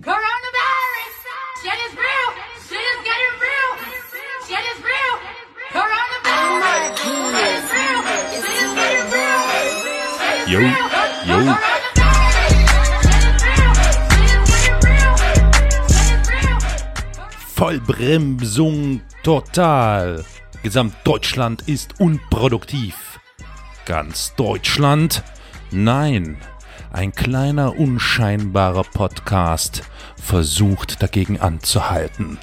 [0.00, 1.16] Coronavirus!
[1.60, 2.28] Shit is real!
[2.64, 3.70] Shit is getting real!
[4.48, 5.14] Shit is real!
[5.68, 6.96] Coronavirus!
[6.96, 8.00] Shit is real!
[8.32, 9.44] Shit is getting real!
[10.16, 10.88] Shit is Yo, real!
[11.28, 11.36] yo.
[11.44, 12.56] Coronavirus!
[13.04, 13.72] Shit is real!
[14.08, 15.12] Shit is getting real!
[15.92, 16.56] Shit is real!
[17.54, 20.24] Vollbremsung total.
[20.62, 22.94] Gesamt Deutschland ist unproduktiv.
[23.84, 25.22] Ganz Deutschland?
[25.70, 26.38] Nein.
[26.92, 29.82] Ein kleiner unscheinbarer Podcast
[30.16, 32.38] versucht dagegen anzuhalten.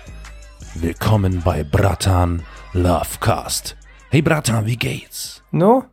[0.76, 2.42] Willkommen bei Bratan
[2.74, 3.78] Lovecast.
[4.10, 5.44] Hey Bratan, wie geht's?
[5.52, 5.86] No?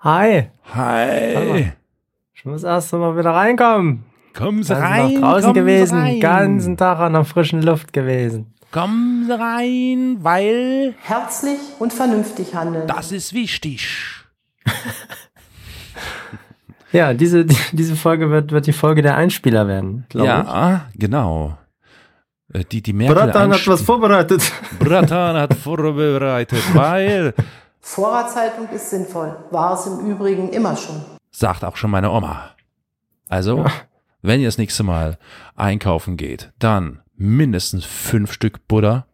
[0.00, 0.50] Hi.
[0.74, 1.72] Hi.
[2.34, 4.04] Ich muss erst mal wieder reinkommen.
[4.34, 5.14] Kommen Sie Also rein.
[5.14, 6.20] noch draußen kommen gewesen, rein.
[6.20, 8.54] ganzen Tag an der frischen Luft gewesen.
[8.70, 12.86] Kommen Sie rein, weil Herzlich und vernünftig handeln.
[12.86, 13.88] das ist wichtig.
[16.92, 20.32] Ja, diese, die, diese Folge wird, wird die Folge der Einspieler werden, glaube ich.
[20.32, 21.58] Ja, genau.
[22.52, 24.50] Äh, Die, die Merkel Bratan hat was vorbereitet.
[24.78, 27.34] Bratan hat vorbereitet, weil,
[27.80, 29.36] Vorratshaltung ist sinnvoll.
[29.50, 31.02] War es im Übrigen immer schon.
[31.30, 32.50] sagt auch schon meine Oma.
[33.28, 33.64] Also,
[34.22, 35.18] wenn ihr das nächste Mal
[35.56, 39.06] einkaufen geht, dann mindestens fünf Stück Butter,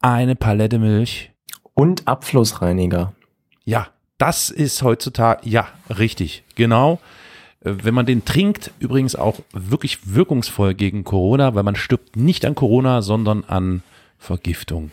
[0.00, 1.32] eine Palette Milch.
[1.74, 3.12] Und Abflussreiniger.
[3.64, 7.00] Ja, das ist heutzutage, ja, richtig, genau.
[7.64, 12.44] Äh, Wenn man den trinkt, übrigens auch wirklich wirkungsvoll gegen Corona, weil man stirbt nicht
[12.44, 13.82] an Corona, sondern an
[14.18, 14.90] Vergiftung.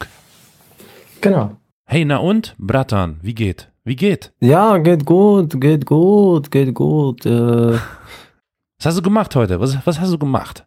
[1.22, 1.58] Genau.
[1.86, 2.56] Hey, na und?
[2.58, 3.70] Bratan, wie geht?
[3.84, 4.32] Wie geht?
[4.40, 7.26] Ja, geht gut, geht gut, geht gut.
[7.26, 7.74] Äh,
[8.78, 9.60] Was hast du gemacht heute?
[9.60, 10.66] Was, was hast du gemacht?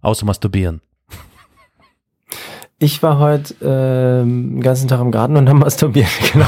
[0.00, 0.80] Außer masturbieren.
[2.78, 6.08] ich war heute ähm, den ganzen Tag im Garten und habe masturbiert.
[6.32, 6.46] Genau.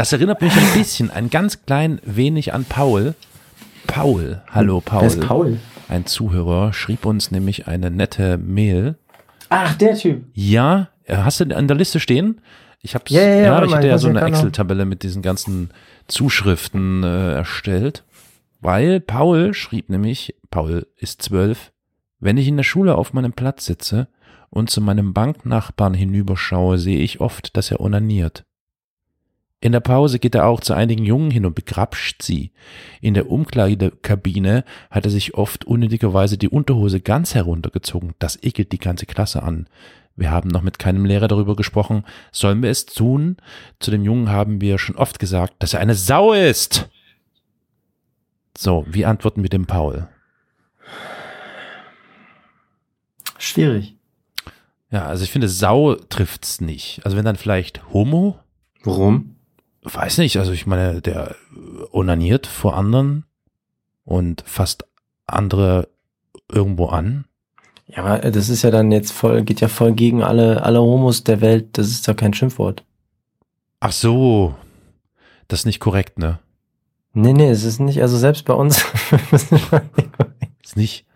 [0.00, 3.14] Das erinnert mich ein bisschen, ein ganz klein wenig an Paul.
[3.86, 5.02] Paul, hallo Paul.
[5.02, 5.58] Wer ist Paul?
[5.90, 8.96] Ein Zuhörer schrieb uns nämlich eine nette Mail.
[9.50, 10.24] Ach, der Typ.
[10.32, 12.40] Ja, hast du an der Liste stehen?
[12.80, 15.68] Ich hab's, Ja, ja, ja, ich hatte ja so eine noch- Excel-Tabelle mit diesen ganzen
[16.08, 18.02] Zuschriften äh, erstellt.
[18.62, 21.72] Weil Paul schrieb nämlich, Paul ist zwölf,
[22.20, 24.08] wenn ich in der Schule auf meinem Platz sitze
[24.48, 28.46] und zu meinem Banknachbarn hinüberschaue, sehe ich oft, dass er onaniert.
[29.62, 32.50] In der Pause geht er auch zu einigen Jungen hin und begrapscht sie.
[33.02, 38.14] In der Umkleidekabine hat er sich oft unnötigerweise die Unterhose ganz heruntergezogen.
[38.18, 39.66] Das ekelt die ganze Klasse an.
[40.16, 42.04] Wir haben noch mit keinem Lehrer darüber gesprochen.
[42.32, 43.36] Sollen wir es tun?
[43.80, 46.88] Zu dem Jungen haben wir schon oft gesagt, dass er eine Sau ist.
[48.56, 50.08] So, wie antworten wir dem Paul?
[53.38, 53.96] Schwierig.
[54.90, 57.00] Ja, also ich finde, Sau trifft's nicht.
[57.04, 58.38] Also wenn dann vielleicht Homo?
[58.82, 59.36] Warum?
[59.82, 61.34] Weiß nicht, also ich meine, der
[61.90, 63.24] onaniert vor anderen
[64.04, 64.84] und fasst
[65.26, 65.88] andere
[66.50, 67.24] irgendwo an.
[67.86, 71.24] Ja, aber das ist ja dann jetzt voll, geht ja voll gegen alle, alle Homos
[71.24, 71.78] der Welt.
[71.78, 72.84] Das ist ja kein Schimpfwort.
[73.80, 74.54] Ach so,
[75.48, 76.38] das ist nicht korrekt, ne?
[77.12, 78.84] Nee, nee, es ist nicht, also selbst bei uns.
[80.62, 81.06] Ist nicht.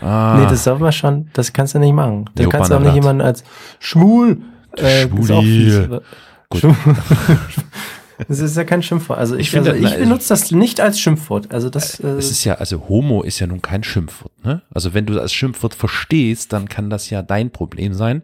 [0.00, 2.28] Ah, Nee, das darf man schon, das kannst du nicht machen.
[2.34, 3.44] Du kannst auch nicht jemanden als
[3.78, 4.38] schwul,
[4.76, 6.00] äh, das ist auch Schwuli.
[6.48, 6.62] Gut.
[8.28, 9.18] Das ist ja kein Schimpfwort.
[9.18, 11.52] Also ich, Ich also ich benutze das nicht als Schimpfwort.
[11.52, 14.62] Also das, äh, es ist ja, also Homo ist ja nun kein Schimpfwort, ne?
[14.72, 18.22] Also wenn du das als Schimpfwort verstehst, dann kann das ja dein Problem sein.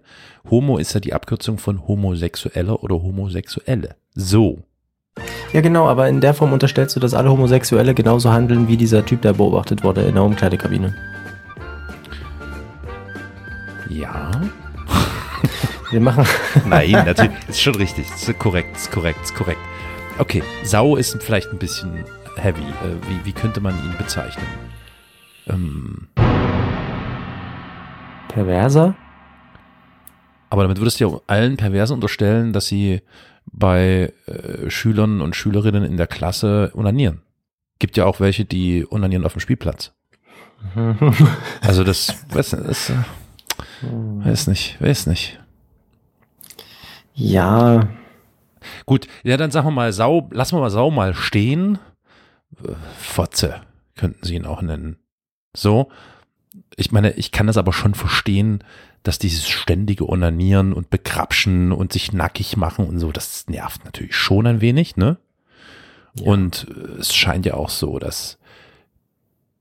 [0.50, 3.96] Homo ist ja die Abkürzung von Homosexueller oder Homosexuelle.
[4.14, 4.60] So.
[5.52, 9.04] ja genau, aber in der Form unterstellst du, dass alle Homosexuelle genauso handeln wie dieser
[9.04, 10.94] Typ, der beobachtet wurde in der Umkleidekabine.
[13.90, 14.30] Ja.
[15.92, 16.24] Wir machen,
[16.66, 17.30] Nein, natürlich.
[17.48, 18.06] Ist schon richtig.
[18.08, 19.60] Ist korrekt, ist korrekt, ist korrekt.
[20.18, 22.04] Okay, Sau ist vielleicht ein bisschen
[22.36, 22.62] heavy.
[22.62, 24.46] Äh, wie, wie könnte man ihn bezeichnen?
[25.48, 26.08] Ähm,
[28.28, 28.96] perverser?
[30.52, 33.00] aber damit würdest du ja allen Perversen unterstellen, dass sie
[33.46, 37.22] bei äh, Schülern und Schülerinnen in der Klasse onanieren.
[37.78, 39.92] Gibt ja auch welche, die onanieren auf dem Spielplatz.
[41.62, 42.94] Also das, weiß, das äh,
[43.82, 45.41] weiß nicht, weiß nicht.
[47.22, 47.88] Ja,
[48.86, 51.78] Gut, ja, dann sagen wir mal Sau, lassen wir mal Sau mal stehen.
[52.98, 53.62] Fotze
[53.96, 54.96] könnten sie ihn auch nennen.
[55.56, 55.90] So.
[56.76, 58.62] Ich meine, ich kann das aber schon verstehen,
[59.02, 64.14] dass dieses ständige Onanieren und Bekrapschen und sich nackig machen und so, das nervt natürlich
[64.14, 65.16] schon ein wenig, ne?
[66.22, 68.38] Und äh, es scheint ja auch so, dass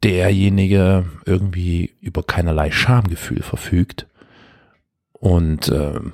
[0.03, 4.07] derjenige irgendwie über keinerlei Schamgefühl verfügt.
[5.13, 6.13] Und ähm,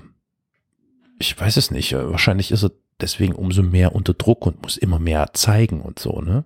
[1.20, 1.94] ich weiß es nicht.
[1.94, 2.72] äh, Wahrscheinlich ist er
[3.02, 6.46] deswegen umso mehr unter Druck und muss immer mehr zeigen und so, ne?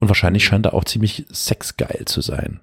[0.00, 2.60] Und wahrscheinlich scheint er auch ziemlich sexgeil zu sein.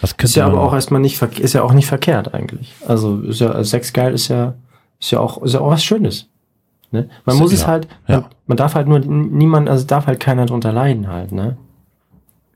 [0.00, 2.74] Was Ist ja man aber auch erstmal nicht, ist ja auch nicht verkehrt eigentlich.
[2.86, 4.54] Also ist ja, also Sex geil ist ja,
[4.98, 6.28] ist ja auch, ist ja auch was Schönes.
[6.92, 7.10] Ne?
[7.26, 8.30] Man muss es ja, halt, man, ja.
[8.46, 11.58] man darf halt nur niemand, also darf halt keiner drunter leiden halt, ne?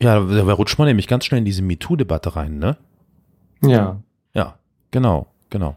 [0.00, 2.76] Ja, da da rutscht man nämlich ganz schnell in diese MeToo-Debatte rein, ne?
[3.62, 4.00] Ja.
[4.34, 4.58] Ja,
[4.90, 5.76] genau, genau.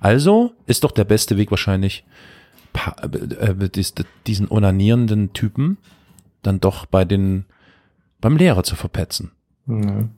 [0.00, 2.04] Also ist doch der beste Weg wahrscheinlich,
[3.02, 3.06] äh,
[3.52, 3.94] äh, dies-
[4.26, 5.78] diesen onanierenden Typen
[6.42, 7.44] dann doch bei den,
[8.20, 9.32] beim Lehrer zu verpetzen.
[9.66, 10.08] ja.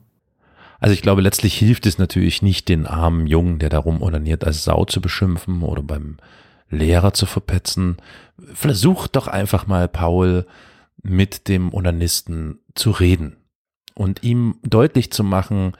[0.81, 4.63] Also ich glaube, letztlich hilft es natürlich nicht, den armen Jungen, der darum onaniert, als
[4.63, 6.15] Sau zu beschimpfen oder beim
[6.69, 7.97] Lehrer zu verpetzen.
[8.53, 10.45] Versuch doch einfach mal, Paul,
[11.03, 13.35] mit dem Onanisten zu reden
[13.93, 15.73] und ihm deutlich zu machen,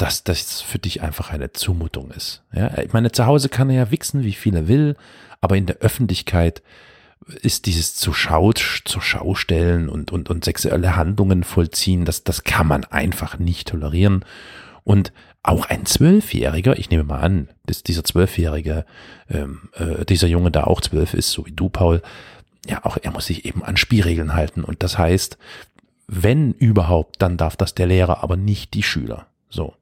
[0.00, 2.42] dass das für dich einfach eine Zumutung ist.
[2.54, 4.96] Ja, ich meine, zu Hause kann er ja wichsen, wie viel er will,
[5.42, 6.62] aber in der Öffentlichkeit
[7.42, 12.44] ist dieses zu Schau, zur Schau stellen und, und, und sexuelle Handlungen vollziehen, das, das
[12.44, 14.24] kann man einfach nicht tolerieren.
[14.84, 15.12] Und
[15.42, 18.86] auch ein Zwölfjähriger, ich nehme mal an, dass dieser Zwölfjährige,
[19.28, 22.00] ähm, äh, dieser Junge da auch zwölf ist, so wie du, Paul,
[22.66, 24.64] ja, auch er muss sich eben an Spielregeln halten.
[24.64, 25.36] Und das heißt,
[26.06, 29.26] wenn überhaupt, dann darf das der Lehrer, aber nicht die Schüler.
[29.50, 29.74] So,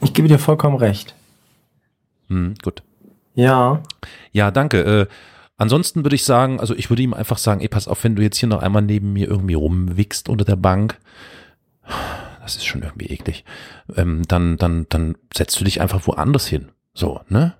[0.00, 1.14] Ich gebe dir vollkommen recht.
[2.28, 2.82] hm, gut.
[3.34, 3.82] Ja.
[4.32, 4.80] Ja, danke.
[4.82, 5.06] Äh,
[5.56, 8.22] ansonsten würde ich sagen, also ich würde ihm einfach sagen, ey, pass auf, wenn du
[8.22, 10.98] jetzt hier noch einmal neben mir irgendwie rumwickst unter der Bank,
[12.42, 13.44] das ist schon irgendwie eklig,
[13.96, 16.68] ähm, dann, dann, dann setzt du dich einfach woanders hin.
[16.94, 17.54] So, ne?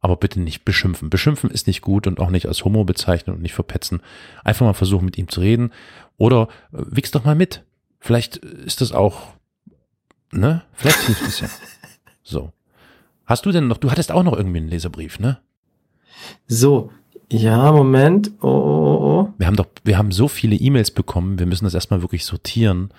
[0.00, 1.08] Aber bitte nicht beschimpfen.
[1.08, 4.02] Beschimpfen ist nicht gut und auch nicht als Homo bezeichnen und nicht verpetzen.
[4.42, 5.72] Einfach mal versuchen, mit ihm zu reden.
[6.18, 7.64] Oder äh, wichs doch mal mit.
[8.00, 9.28] Vielleicht ist das auch,
[10.36, 10.62] ne?
[10.72, 11.48] Vielleicht hilft es ja.
[12.22, 12.52] So.
[13.26, 15.38] Hast du denn noch, du hattest auch noch irgendwie einen Leserbrief, ne?
[16.46, 16.90] So.
[17.30, 18.30] Ja, Moment.
[18.40, 19.28] Oh, oh, oh.
[19.38, 22.90] Wir haben doch, wir haben so viele E-Mails bekommen, wir müssen das erstmal wirklich sortieren.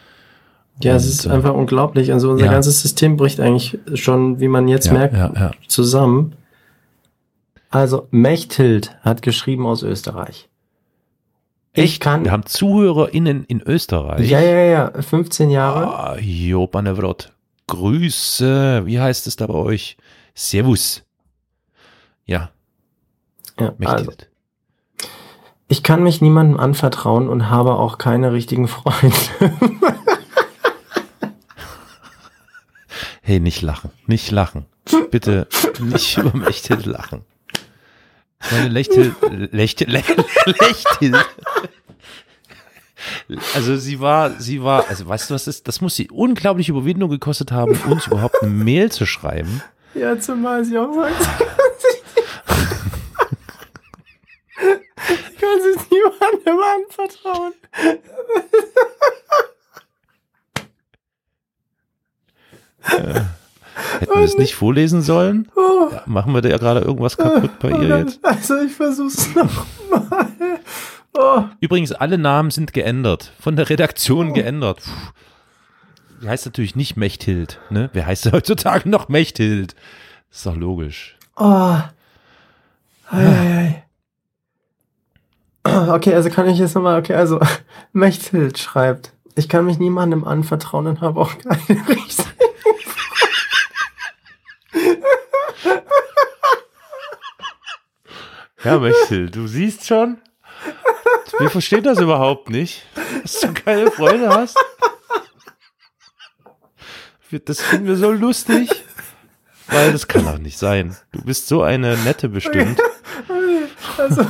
[0.84, 2.12] Ja, es Und, ist äh, einfach unglaublich.
[2.12, 2.52] Also unser ja.
[2.52, 5.52] ganzes System bricht eigentlich schon, wie man jetzt Ja, merkt, ja.
[5.68, 6.36] zusammen.
[7.70, 10.50] Also Mechthild hat geschrieben aus Österreich.
[11.76, 12.24] Ich kann.
[12.24, 14.30] Wir haben ZuhörerInnen in Österreich.
[14.30, 15.02] Ja, ja, ja.
[15.02, 15.88] 15 Jahre.
[15.88, 17.34] Ah, Job an der Wrot.
[17.68, 18.84] Grüße.
[18.86, 19.98] Wie heißt es da bei euch?
[20.34, 21.04] Servus.
[22.26, 22.50] Ja,
[23.60, 24.12] Ja, also,
[25.68, 29.16] ich kann mich niemandem anvertrauen und habe auch keine richtigen Freunde.
[33.22, 33.92] Hey, nicht lachen.
[34.06, 34.66] Nicht lachen.
[35.10, 35.48] Bitte
[35.80, 37.24] nicht über Mechthild lachen.
[38.52, 39.16] Meine Lechthild,
[39.52, 39.90] Lechthild,
[40.46, 41.26] Lechthild.
[43.54, 47.10] Also sie war, sie war, also weißt du was ist, das muss sie unglaubliche Überwindung
[47.10, 49.62] gekostet haben, uns überhaupt eine Mail zu schreiben.
[49.94, 51.22] ja, zumal sie auch sagt,
[55.08, 57.54] ich kann sich niemandem anvertrauen.
[64.00, 65.50] Hätten wir es nicht vorlesen sollen?
[65.56, 65.90] Oh.
[65.92, 68.24] Ja, machen wir da ja gerade irgendwas kaputt bei ihr jetzt?
[68.24, 70.28] Also ich versuch's nochmal.
[71.18, 71.44] Oh.
[71.62, 73.32] Übrigens, alle Namen sind geändert.
[73.40, 74.80] Von der Redaktion geändert.
[74.84, 76.22] Puh.
[76.22, 77.90] Die heißt natürlich nicht Mechthild, ne?
[77.94, 79.76] Wer heißt heutzutage noch Mechthild?
[80.32, 81.18] Ist doch logisch.
[81.38, 81.78] Oh.
[83.12, 83.84] Ei, ei,
[85.64, 85.90] ei.
[85.90, 87.40] Okay, also kann ich jetzt nochmal, okay, also
[87.94, 91.60] Mechthild schreibt, ich kann mich niemandem anvertrauen und habe auch keine
[91.90, 92.30] richtigen
[98.66, 100.18] Ja, Mechthild, du siehst schon.
[101.38, 102.84] Wir verstehen das überhaupt nicht,
[103.22, 104.58] dass du keine Freunde hast.
[107.46, 108.70] Das finden wir so lustig.
[109.68, 110.96] Weil das kann doch nicht sein.
[111.12, 112.80] Du bist so eine nette bestimmt.
[113.98, 114.26] Also,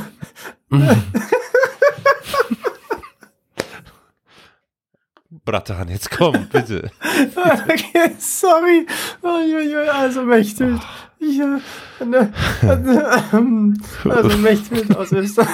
[5.46, 6.90] Bratan, jetzt komm, bitte.
[7.68, 8.86] okay, sorry.
[9.22, 10.82] Also Mechthild.
[11.18, 12.32] Ich, äh, ne,
[12.62, 15.48] äh, ähm, also Mechthild aus Österreich.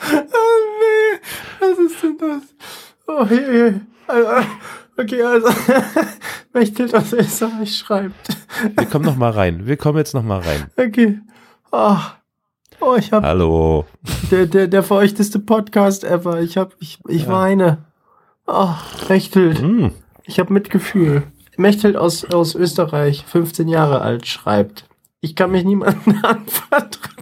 [0.00, 1.20] oh nee,
[1.60, 2.42] was ist denn das?
[3.06, 3.74] Oh je, je.
[4.06, 4.48] Also,
[4.96, 5.48] okay, also
[6.52, 8.36] Mechthild aus Österreich schreibt.
[8.76, 9.66] Wir kommen noch mal rein.
[9.66, 10.70] Wir kommen jetzt noch mal rein.
[10.76, 11.20] Okay.
[11.70, 11.96] Oh,
[12.80, 13.86] oh ich habe Hallo.
[14.30, 16.40] der, der, der feuchteste Podcast ever.
[16.40, 17.84] Ich hab, ich, ich weine.
[18.46, 18.74] Oh,
[19.08, 19.60] Mechthild.
[19.60, 19.92] Hm.
[20.24, 21.22] Ich habe Mitgefühl.
[21.58, 24.84] Mechthild aus, aus Österreich, 15 Jahre alt, schreibt.
[25.20, 27.18] Ich kann mich niemandem anvertrauen.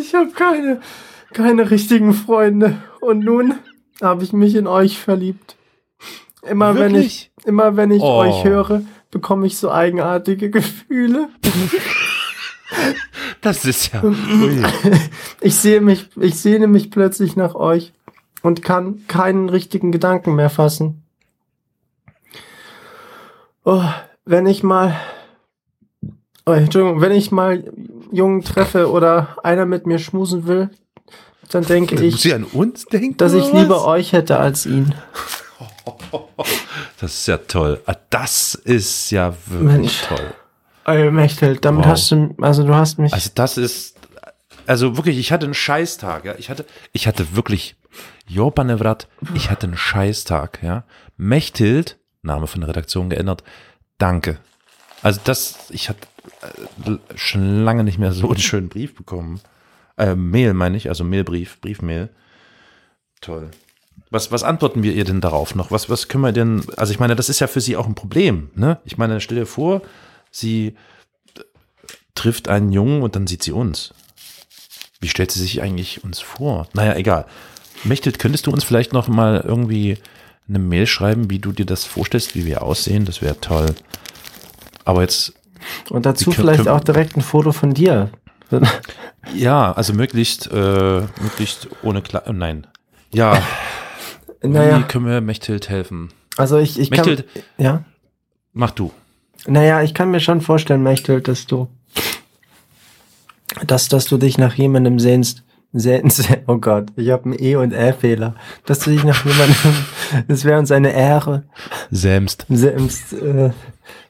[0.00, 0.80] ich habe keine,
[1.32, 2.76] keine richtigen Freunde.
[3.00, 3.54] Und nun
[4.02, 5.56] habe ich mich in euch verliebt.
[6.42, 7.46] Immer wenn ich, Wirklich?
[7.46, 8.18] immer wenn ich Oh.
[8.18, 11.28] euch höre, bekomme ich so eigenartige Gefühle.
[13.40, 14.02] Das ist ja.
[15.40, 17.92] Ich sehe mich, ich sehne mich plötzlich nach euch
[18.42, 21.02] und kann keinen richtigen Gedanken mehr fassen.
[23.64, 23.82] Oh,
[24.24, 24.96] wenn ich mal,
[26.46, 27.72] oh, Entschuldigung, wenn ich mal
[28.10, 30.70] Jungen treffe oder einer mit mir schmusen will,
[31.50, 33.16] dann denke Muss ich, sie an uns denken?
[33.18, 34.94] dass ich lieber euch hätte als ihn.
[37.00, 37.80] Das ist ja toll.
[37.86, 40.02] Ah, Das ist ja wirklich Mensch.
[40.06, 40.34] toll.
[40.84, 41.92] Ey, Mechthild, damit Wow.
[41.92, 43.96] hast du, also du hast mich, Also das ist,
[44.66, 46.34] also wirklich, ich hatte einen Scheißtag, ja.
[46.38, 47.74] Ich hatte, ich hatte wirklich,
[48.26, 50.84] Jopanevrat, ich hatte einen Scheißtag, ja.
[51.16, 53.42] Mechthild, Name von der Redaktion geändert,
[53.98, 54.38] danke.
[55.02, 56.06] Also das, ich hatte
[56.42, 59.40] äh, schon lange nicht mehr so einen schönen Brief bekommen.
[59.96, 62.08] Äh, Mail meine ich, also Mailbrief, Briefmail.
[63.20, 63.50] Toll.
[64.10, 65.70] Was, was antworten wir ihr denn darauf noch?
[65.70, 67.94] Was, was können wir denn, also ich meine, das ist ja für sie auch ein
[67.94, 68.78] Problem, ne?
[68.84, 69.82] Ich meine, stell dir vor,
[70.30, 70.76] sie
[72.14, 73.94] trifft einen Jungen und dann sieht sie uns.
[75.00, 76.68] Wie stellt sie sich eigentlich uns vor?
[76.74, 77.26] Naja, egal.
[77.84, 79.98] Mechthild, könntest du uns vielleicht noch mal irgendwie
[80.48, 83.04] eine Mail schreiben, wie du dir das vorstellst, wie wir aussehen?
[83.04, 83.74] Das wäre toll.
[84.84, 85.32] Aber jetzt,
[85.90, 88.10] und dazu können- vielleicht können- auch direkt ein Foto von dir.
[89.34, 92.66] ja, also möglichst, äh, möglichst ohne Kla äh, Nein.
[93.12, 93.42] Ja,
[94.42, 96.12] wie Naja, können wir Mechthild helfen?
[96.36, 97.84] also ich, ich kann, Mechthild, ja.
[98.52, 98.90] mach du.
[99.46, 101.68] Naja, ich kann mir schon vorstellen, Mechthild, dass du,
[103.66, 105.42] dass, dass du dich nach jemandem sehnst,
[105.78, 108.34] sehnst, oh Gott, ich habe einen E- und Ä-Fehler,
[108.66, 109.74] dass du dich nach jemandem,
[110.28, 111.44] das wäre uns eine Ehre,
[111.90, 112.46] Sämst.
[112.48, 113.50] sehnst, äh,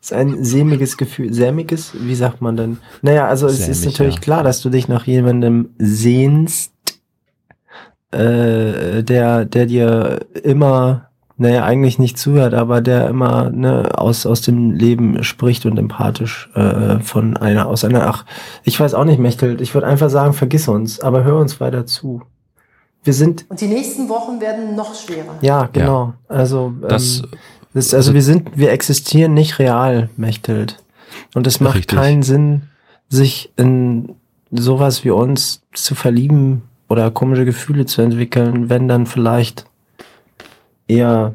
[0.01, 2.79] ist ein sämiges Gefühl, sämiges, wie sagt man denn?
[3.01, 4.21] Naja, also es ist Sämig, natürlich ja.
[4.21, 6.73] klar, dass du dich nach jemandem sehnst,
[8.11, 11.12] äh, der, der dir immer,
[11.43, 16.49] naja, eigentlich nicht zuhört, aber der immer ne, aus, aus dem Leben spricht und empathisch
[16.55, 18.25] äh, von einer, aus einer, ach,
[18.63, 21.85] ich weiß auch nicht, Mechthild, ich würde einfach sagen, vergiss uns, aber hör uns weiter
[21.85, 22.23] zu.
[23.05, 25.35] Wir sind, Und die nächsten Wochen werden noch schwerer.
[25.41, 27.39] ja, genau, also, Das, ähm,
[27.75, 30.83] das, also wir sind, wir existieren nicht real, Mechthild.
[31.35, 31.99] Und es macht Richtig.
[31.99, 32.63] keinen Sinn,
[33.09, 34.15] sich in
[34.53, 39.67] sowas wie uns zu verlieben oder komische Gefühle zu entwickeln, wenn dann vielleicht
[40.89, 41.35] eher,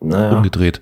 [0.00, 0.80] naja, umgedreht.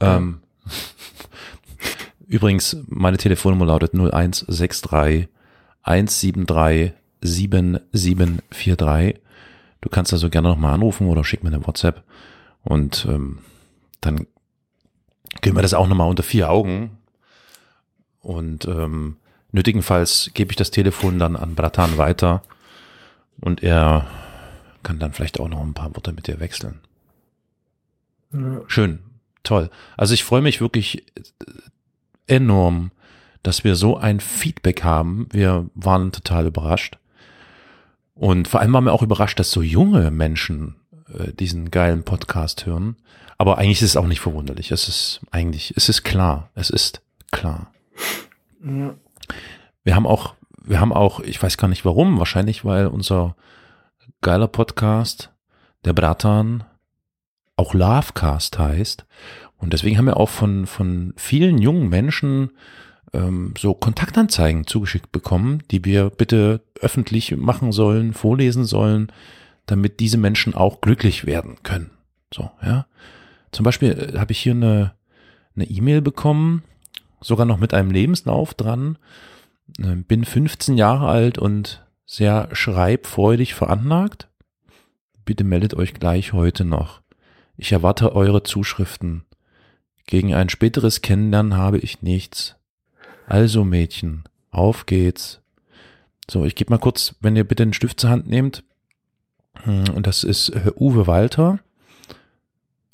[0.00, 0.40] Ähm,
[2.26, 5.28] übrigens, meine Telefonnummer lautet 0163
[5.82, 6.92] 173
[7.22, 9.20] 7743.
[9.80, 12.02] Du kannst also gerne nochmal anrufen oder schick mir eine WhatsApp
[12.62, 13.38] und ähm,
[14.00, 14.26] dann
[15.40, 16.98] können wir das auch nochmal unter vier Augen
[18.20, 19.16] und ähm,
[19.52, 22.42] nötigenfalls gebe ich das Telefon dann an Bratan weiter
[23.40, 24.06] und er
[24.82, 26.80] kann dann vielleicht auch noch ein paar Worte mit dir wechseln.
[28.68, 29.00] Schön,
[29.42, 29.70] toll.
[29.96, 32.92] Also ich freue mich wirklich äh, enorm,
[33.42, 35.26] dass wir so ein Feedback haben.
[35.32, 36.98] Wir waren total überrascht.
[38.14, 40.76] Und vor allem waren wir auch überrascht, dass so junge Menschen
[41.12, 42.96] äh, diesen geilen Podcast hören.
[43.38, 44.70] Aber eigentlich ist es auch nicht verwunderlich.
[44.70, 46.50] Es ist eigentlich, es ist klar.
[46.54, 47.00] Es ist
[47.32, 47.72] klar.
[48.62, 48.94] Ja.
[49.82, 53.34] Wir haben auch, wir haben auch, ich weiß gar nicht warum, wahrscheinlich weil unser
[54.20, 55.32] geiler Podcast,
[55.84, 56.64] der Bratan,
[57.56, 59.06] auch Lovecast heißt.
[59.58, 62.50] Und deswegen haben wir auch von, von vielen jungen Menschen
[63.12, 69.12] ähm, so Kontaktanzeigen zugeschickt bekommen, die wir bitte öffentlich machen sollen, vorlesen sollen,
[69.66, 71.90] damit diese Menschen auch glücklich werden können.
[72.32, 72.86] So, ja.
[73.52, 74.94] Zum Beispiel äh, habe ich hier eine
[75.60, 76.62] eine E-Mail bekommen,
[77.20, 78.98] sogar noch mit einem Lebenslauf dran.
[79.78, 84.28] Äh, Bin 15 Jahre alt und sehr schreibfreudig veranlagt.
[85.24, 87.02] Bitte meldet euch gleich heute noch.
[87.56, 89.24] Ich erwarte eure Zuschriften.
[90.06, 92.56] Gegen ein späteres Kennenlernen habe ich nichts.
[93.28, 95.40] Also Mädchen, auf geht's.
[96.28, 98.64] So, ich gebe mal kurz, wenn ihr bitte einen Stift zur Hand nehmt.
[99.62, 101.60] Hm, Und das ist äh, Uwe Walter.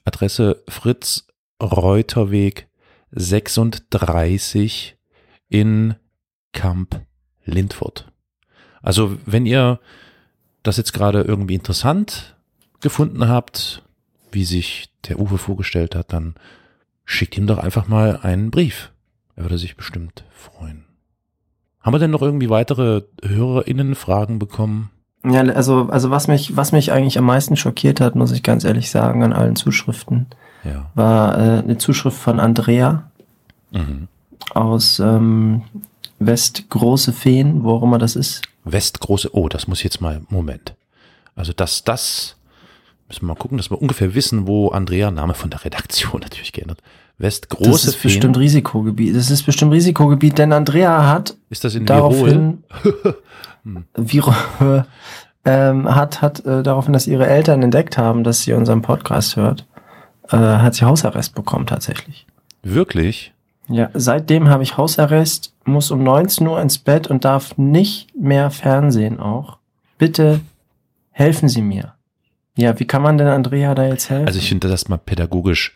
[0.04, 1.26] Adresse Fritz
[1.62, 2.68] Reuterweg
[3.12, 4.99] 36
[5.49, 5.94] in
[6.52, 7.00] Kamp
[7.46, 8.12] Lindfurt.
[8.87, 9.81] Also, wenn ihr
[10.62, 12.37] das jetzt gerade irgendwie interessant
[12.81, 13.83] gefunden habt,
[14.31, 16.37] wie sich der Uwe vorgestellt hat, dann
[17.05, 18.93] schickt ihm doch einfach mal einen Brief.
[19.35, 20.85] Er würde sich bestimmt freuen.
[21.81, 24.90] Haben wir denn noch irgendwie weitere HörerInnen-Fragen bekommen?
[25.25, 28.62] Ja, also, also was mich, was mich eigentlich am meisten schockiert hat, muss ich ganz
[28.62, 30.26] ehrlich sagen, an allen Zuschriften,
[30.62, 30.93] Ja.
[30.95, 33.11] war äh, eine Zuschrift von Andrea
[33.73, 34.07] Mhm.
[34.55, 35.62] aus ähm,
[36.18, 38.42] West Große Feen, wo auch immer das ist.
[38.64, 40.75] Westgroße, oh, das muss ich jetzt mal, Moment.
[41.35, 42.37] Also das, das,
[43.08, 46.52] müssen wir mal gucken, dass wir ungefähr wissen, wo Andrea, Name von der Redaktion natürlich
[46.52, 46.82] geändert,
[47.18, 48.11] Westgroße das ist Feen.
[48.11, 49.16] bestimmt Risikogebiet.
[49.16, 52.62] Das ist bestimmt Risikogebiet, denn Andrea hat ist das in daraufhin,
[53.94, 54.35] Viro,
[55.44, 59.66] ähm, hat, hat äh, daraufhin, dass ihre Eltern entdeckt haben, dass sie unseren Podcast hört,
[60.30, 62.26] äh, hat sie Hausarrest bekommen tatsächlich.
[62.62, 63.32] Wirklich?
[63.68, 68.50] Ja, seitdem habe ich Hausarrest, muss um 19 Uhr ins Bett und darf nicht mehr
[68.50, 69.58] Fernsehen auch.
[69.99, 70.40] Bitte
[71.11, 71.94] helfen Sie mir.
[72.56, 74.26] Ja, wie kann man denn Andrea da jetzt helfen?
[74.28, 75.75] Also ich finde das mal pädagogisch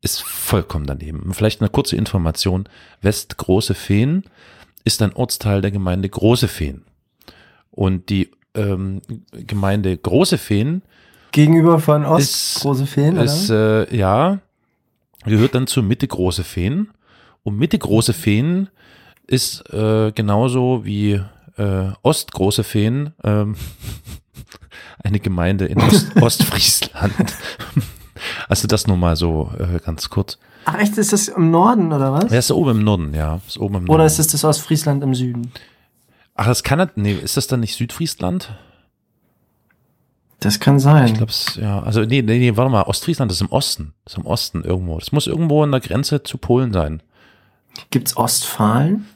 [0.00, 1.32] ist vollkommen daneben.
[1.34, 2.68] Vielleicht eine kurze Information.
[3.02, 4.24] Westgroße Feen
[4.84, 6.82] ist ein Ortsteil der Gemeinde Große Feen.
[7.70, 9.00] Und die ähm,
[9.32, 10.82] Gemeinde Große Feen
[11.32, 12.22] Gegenüber von Ost,
[12.56, 13.24] ist- große Feen, oder?
[13.24, 14.38] ist, äh, ja,
[15.24, 16.88] gehört dann zur Mitte Große Feen.
[17.48, 18.68] Und Mitte Große Feen
[19.26, 21.18] ist äh, genauso wie
[21.56, 23.56] äh, Ost Große Feen ähm,
[25.02, 27.14] eine Gemeinde in Ost Ostfriesland.
[28.48, 30.38] Also das nur mal so äh, ganz kurz.
[30.64, 32.32] Ach echt, ist das im Norden, oder was?
[32.32, 33.40] Er ist oben im Norden, ja.
[33.46, 33.94] Ist oben im Norden.
[33.94, 35.52] Oder ist es das Ostfriesland im Süden?
[36.34, 38.52] Ach, das kann nee, ist das dann nicht Südfriesland?
[40.40, 41.06] Das kann sein.
[41.06, 43.94] Ich glaube, ja, also nee, nee, nee, warte mal, Ostfriesland ist im Osten.
[44.04, 44.98] Das ist im Osten irgendwo.
[44.98, 47.02] Das muss irgendwo an der Grenze zu Polen sein.
[47.90, 49.06] Gibt's Ostfalen?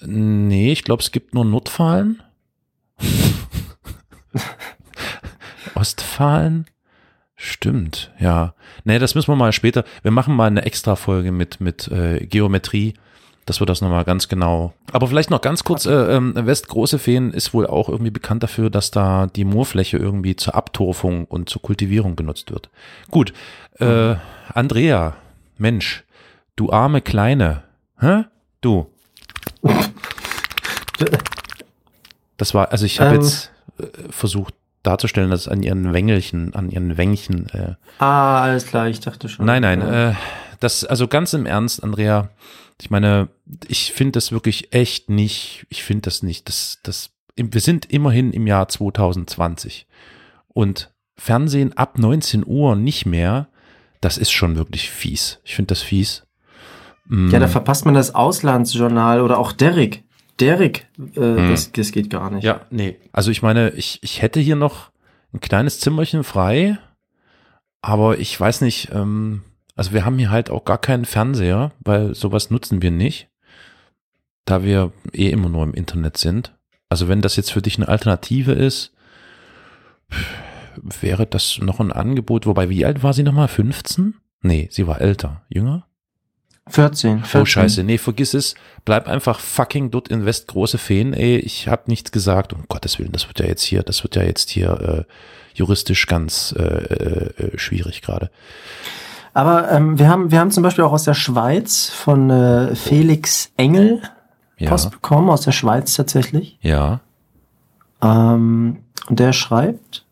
[0.00, 2.22] Nee, ich glaube, es gibt nur Nordfalen.
[5.74, 6.66] Ostfalen?
[7.34, 8.54] Stimmt, ja.
[8.84, 9.84] Nee, das müssen wir mal später.
[10.02, 12.94] Wir machen mal eine extra Folge mit, mit äh, Geometrie,
[13.46, 14.72] dass wir das nochmal ganz genau.
[14.92, 18.70] Aber vielleicht noch ganz kurz, äh, ähm, Westgroße Feen ist wohl auch irgendwie bekannt dafür,
[18.70, 22.70] dass da die Moorfläche irgendwie zur Abtorfung und zur Kultivierung genutzt wird.
[23.10, 23.32] Gut,
[23.78, 24.14] äh,
[24.54, 25.16] Andrea,
[25.58, 26.04] Mensch,
[26.54, 27.64] du arme Kleine,
[28.02, 28.24] hä?
[28.60, 28.86] Du.
[32.36, 33.22] Das war, also ich habe Ähm.
[33.22, 37.48] jetzt äh, versucht darzustellen, dass es an ihren Wängelchen, an ihren Wängchen.
[37.50, 39.46] Äh, Ah, alles klar, ich dachte schon.
[39.46, 40.10] nein, nein, Ja.
[40.10, 40.14] äh,
[40.60, 42.30] das, also ganz im Ernst, Andrea,
[42.80, 43.28] ich meine,
[43.68, 48.32] ich finde das wirklich echt nicht, ich finde das nicht, das, das, wir sind immerhin
[48.32, 49.86] im Jahr 2020
[50.48, 53.48] und Fernsehen ab 19 Uhr nicht mehr,
[54.00, 55.38] das ist schon wirklich fies.
[55.44, 56.24] Ich finde das fies.
[57.06, 60.04] Mm, Ja, da verpasst man das Auslandsjournal oder auch Derrick.
[60.40, 62.44] Derrick, äh, das, das geht gar nicht.
[62.44, 62.96] Ja, nee.
[63.12, 64.90] Also ich meine, ich, ich hätte hier noch
[65.32, 66.78] ein kleines Zimmerchen frei,
[67.80, 69.42] aber ich weiß nicht, ähm,
[69.76, 73.28] also wir haben hier halt auch gar keinen Fernseher, weil sowas nutzen wir nicht,
[74.44, 76.54] da wir eh immer nur im Internet sind.
[76.88, 78.92] Also wenn das jetzt für dich eine Alternative ist,
[81.00, 82.46] wäre das noch ein Angebot.
[82.46, 83.48] Wobei, wie alt war sie nochmal?
[83.48, 84.14] 15?
[84.42, 85.42] Nee, sie war älter.
[85.48, 85.86] Jünger?
[86.68, 87.40] 14, 14.
[87.40, 88.54] Oh scheiße, nee, vergiss es.
[88.84, 91.36] Bleib einfach fucking dort in West große Feen, ey.
[91.38, 92.52] Ich hab nichts gesagt.
[92.52, 95.12] Um Gottes Willen, das wird ja jetzt hier, das wird ja jetzt hier äh,
[95.54, 98.30] juristisch ganz äh, äh, schwierig gerade.
[99.34, 103.50] Aber ähm, wir, haben, wir haben zum Beispiel auch aus der Schweiz von äh, Felix
[103.56, 104.02] Engel
[104.58, 106.58] Ja, Post bekommen, aus der Schweiz tatsächlich.
[106.60, 107.00] ja.
[108.02, 110.04] Ähm, und der schreibt,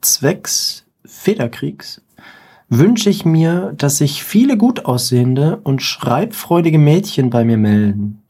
[0.00, 2.00] zwecks Federkriegs
[2.70, 8.22] wünsche ich mir, dass sich viele gut aussehende und schreibfreudige Mädchen bei mir melden.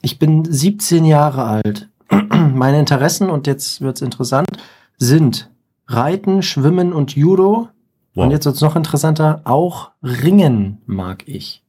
[0.00, 1.88] Ich bin 17 Jahre alt.
[2.10, 4.48] Meine Interessen, und jetzt wird's interessant,
[4.96, 5.50] sind
[5.86, 7.68] Reiten, Schwimmen und Judo.
[8.14, 8.24] Wow.
[8.24, 11.62] Und jetzt wird's noch interessanter, auch Ringen mag ich.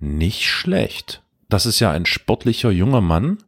[0.00, 1.22] Nicht schlecht.
[1.48, 3.38] Das ist ja ein sportlicher junger Mann,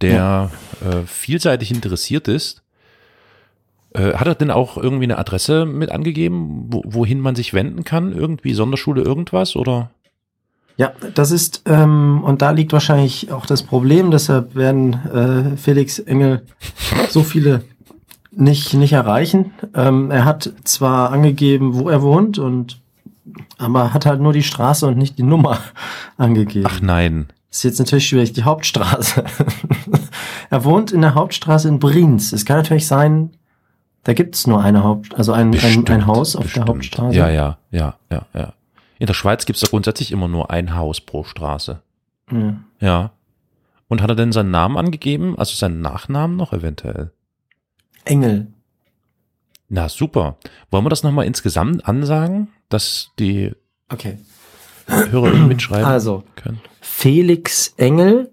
[0.00, 0.50] der
[0.84, 2.61] äh, vielseitig interessiert ist.
[3.94, 7.84] Äh, hat er denn auch irgendwie eine Adresse mit angegeben, wo, wohin man sich wenden
[7.84, 8.12] kann?
[8.12, 9.56] Irgendwie Sonderschule, irgendwas?
[9.56, 9.90] Oder?
[10.76, 15.98] Ja, das ist, ähm, und da liegt wahrscheinlich auch das Problem, deshalb werden äh, Felix
[15.98, 16.42] Engel
[17.10, 17.64] so viele
[18.30, 19.52] nicht, nicht erreichen.
[19.74, 22.80] Ähm, er hat zwar angegeben, wo er wohnt, und
[23.58, 25.58] aber hat halt nur die Straße und nicht die Nummer
[26.16, 26.66] angegeben.
[26.68, 27.26] Ach nein.
[27.50, 29.24] ist jetzt natürlich schwierig, die Hauptstraße.
[30.50, 32.32] er wohnt in der Hauptstraße in Brienz.
[32.32, 33.30] Es kann natürlich sein,
[34.04, 36.66] da gibt es nur eine Haupt, also ein, ein, Bestimmt, ein Haus auf bestimmt.
[36.68, 37.16] der Hauptstraße.
[37.16, 38.52] Ja, ja, ja, ja, ja.
[38.98, 41.82] In der Schweiz gibt es ja grundsätzlich immer nur ein Haus pro Straße.
[42.30, 42.56] Ja.
[42.80, 43.10] Ja.
[43.88, 45.38] Und hat er denn seinen Namen angegeben?
[45.38, 47.10] Also seinen Nachnamen noch eventuell?
[48.04, 48.46] Engel.
[49.68, 50.36] Na super.
[50.70, 53.52] Wollen wir das nochmal insgesamt ansagen, dass die
[53.90, 54.18] Okay.
[54.86, 56.60] HörerInnen mitschreiben Also, können?
[56.80, 58.30] Felix Engel,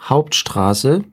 [0.00, 1.04] Hauptstraße,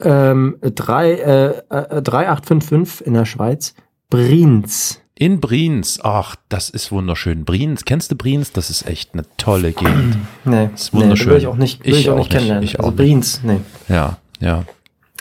[0.00, 3.74] ähm, drei, äh, äh, 3855 in der Schweiz,
[4.10, 5.00] Brienz.
[5.18, 5.98] In Brienz.
[6.02, 7.44] Ach, das ist wunderschön.
[7.46, 8.52] Brienz, kennst du Brienz?
[8.52, 10.16] Das ist echt eine tolle Gegend.
[10.44, 11.30] Nee, ist nee, wunderschön.
[11.30, 12.62] will ich auch nicht, will Ich ich, auch nicht kennenlernen.
[12.64, 12.92] Ich also.
[12.92, 13.60] Brienz, nee.
[13.88, 14.64] Ja, ja.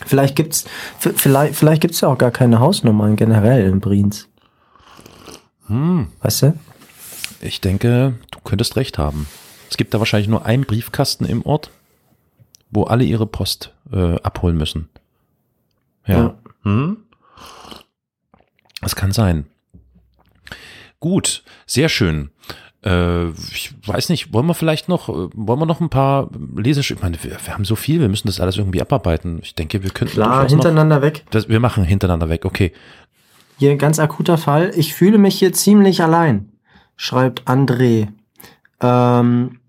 [0.05, 0.65] Vielleicht gibt's,
[0.99, 4.27] vielleicht, vielleicht gibt's ja auch gar keine Hausnummern generell in Brienz.
[5.67, 6.53] Hm, Weißt du?
[7.41, 9.27] ich denke, du könntest recht haben.
[9.69, 11.71] Es gibt da wahrscheinlich nur einen Briefkasten im Ort,
[12.71, 14.89] wo alle ihre Post äh, abholen müssen.
[16.05, 16.17] Ja.
[16.17, 16.37] Ja.
[16.63, 16.97] Hm?
[18.81, 19.45] Das kann sein.
[20.99, 22.31] Gut, sehr schön.
[22.83, 26.91] Äh, ich weiß nicht, wollen wir vielleicht noch, äh, wollen wir noch ein paar Lesesch...
[26.91, 29.39] Ich meine, wir, wir haben so viel, wir müssen das alles irgendwie abarbeiten.
[29.41, 31.25] Ich denke, wir könnten Klar, durchaus noch, hintereinander weg.
[31.31, 32.71] das, wir machen hintereinander weg, okay.
[33.57, 34.71] Hier ein ganz akuter Fall.
[34.75, 36.51] Ich fühle mich hier ziemlich allein,
[36.95, 38.09] schreibt André.
[38.81, 39.59] Ähm,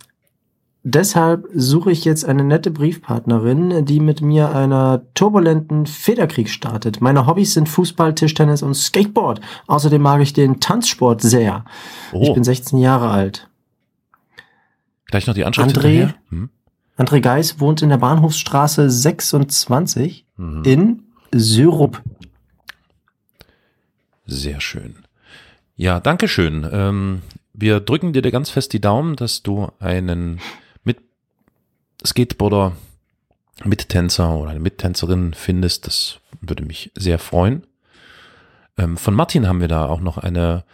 [0.89, 7.01] deshalb suche ich jetzt eine nette Briefpartnerin, die mit mir einer turbulenten Federkrieg startet.
[7.01, 9.41] Meine Hobbys sind Fußball, Tischtennis und Skateboard.
[9.67, 11.65] Außerdem mag ich den Tanzsport sehr.
[12.13, 13.49] Oh, Ich bin 16 Jahre alt.
[15.07, 16.15] gleich noch die Anschrift André?
[16.31, 16.51] Hm?
[16.97, 20.63] André Geis wohnt in der Bahnhofsstraße 26 Mhm.
[20.65, 22.01] in Syrup.
[24.27, 24.97] Sehr schön.
[25.77, 26.67] Ja, danke schön.
[26.71, 27.23] Ähm,
[27.53, 30.41] wir drücken dir ganz fest die Daumen, dass du einen
[32.07, 32.73] Skateboarder,
[33.65, 35.87] Mittänzer oder eine Mittänzerin findest.
[35.87, 37.67] Das würde mich sehr freuen.
[38.79, 40.65] Ähm, von Martin haben wir da auch noch eine,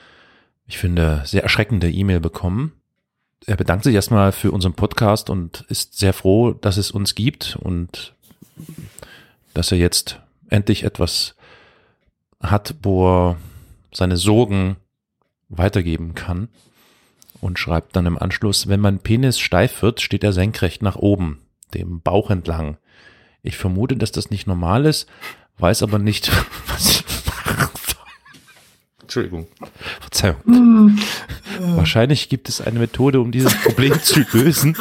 [0.67, 2.73] ich finde, sehr erschreckende E-Mail bekommen.
[3.47, 7.57] Er bedankt sich erstmal für unseren Podcast und ist sehr froh, dass es uns gibt
[7.57, 8.15] und
[9.55, 11.35] dass er jetzt endlich etwas
[12.41, 13.37] hat, wo er
[13.93, 14.77] seine Sorgen
[15.49, 16.49] weitergeben kann
[17.43, 21.41] und schreibt dann im Anschluss, wenn mein Penis steif wird, steht er senkrecht nach oben,
[21.75, 22.79] dem Bauch entlang.
[23.43, 25.09] Ich vermute, dass das nicht normal ist,
[25.59, 26.31] weiß aber nicht,
[26.69, 28.07] was ich machen soll.
[29.01, 29.49] Entschuldigung.
[30.01, 30.99] Verzeihung.
[31.59, 34.77] Wahrscheinlich gibt es eine Methode, um dieses Problem zu lösen.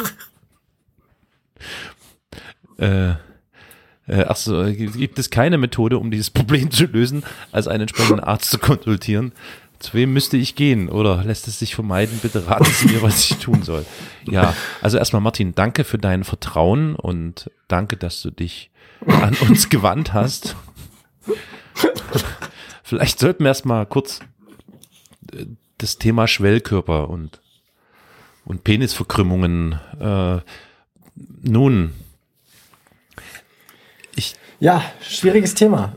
[2.78, 3.10] Äh,
[4.06, 7.82] äh, ach so, äh, gibt es keine Methode, um dieses Problem zu lösen, als einen
[7.82, 9.32] entsprechenden Arzt zu konsultieren?
[9.82, 10.88] Zu wem müsste ich gehen?
[10.88, 12.20] Oder lässt es sich vermeiden?
[12.22, 13.84] Bitte raten Sie mir, was ich tun soll.
[14.30, 18.70] Ja, also erstmal Martin, danke für dein Vertrauen und danke, dass du dich
[19.06, 20.54] an uns gewandt hast.
[22.84, 24.20] Vielleicht sollten wir erstmal kurz
[25.32, 25.46] äh,
[25.78, 27.40] das Thema Schwellkörper und,
[28.44, 29.80] und Penisverkrümmungen.
[29.98, 30.38] Äh,
[31.42, 31.92] nun,
[34.14, 35.96] ich, Ja, schwieriges Thema.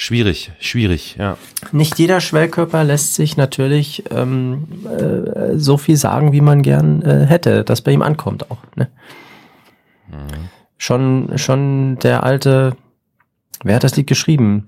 [0.00, 1.36] Schwierig, schwierig, ja.
[1.72, 7.26] Nicht jeder Schwellkörper lässt sich natürlich ähm, äh, so viel sagen, wie man gern äh,
[7.26, 8.58] hätte, dass bei ihm ankommt auch.
[8.76, 8.88] Ne?
[10.78, 12.76] Schon, schon der alte,
[13.62, 14.66] wer hat das Lied geschrieben?